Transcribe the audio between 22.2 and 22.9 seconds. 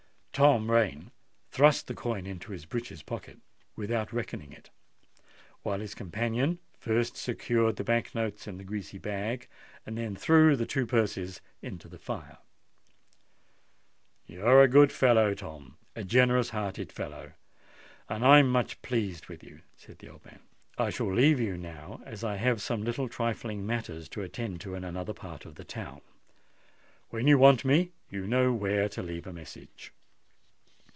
I have some